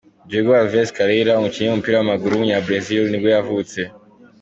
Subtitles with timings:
[0.29, 3.79] Diego Alves Carreira, umukinnyi w’umupira w’amaguru w’umunyabrazil nibwo yavutse.